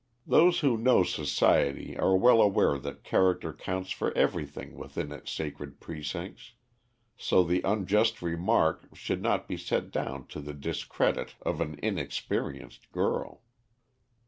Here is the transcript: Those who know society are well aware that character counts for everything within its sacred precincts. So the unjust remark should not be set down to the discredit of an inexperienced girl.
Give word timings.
Those 0.25 0.61
who 0.61 0.77
know 0.77 1.03
society 1.03 1.95
are 1.95 2.17
well 2.17 2.41
aware 2.41 2.79
that 2.79 3.03
character 3.03 3.53
counts 3.53 3.91
for 3.91 4.11
everything 4.17 4.73
within 4.73 5.11
its 5.11 5.31
sacred 5.31 5.79
precincts. 5.79 6.53
So 7.17 7.43
the 7.43 7.61
unjust 7.63 8.19
remark 8.19 8.89
should 8.95 9.21
not 9.21 9.47
be 9.47 9.57
set 9.57 9.91
down 9.91 10.25
to 10.29 10.39
the 10.41 10.55
discredit 10.55 11.35
of 11.43 11.61
an 11.61 11.79
inexperienced 11.83 12.91
girl. 12.91 13.43